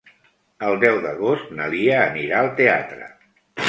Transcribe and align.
El 0.69 0.77
deu 0.85 0.97
d'agost 1.05 1.53
na 1.61 1.69
Lia 1.77 2.03
anirà 2.09 2.43
al 2.43 2.53
teatre. 2.65 3.13